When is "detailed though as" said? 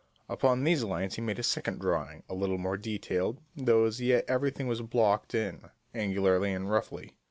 2.75-4.01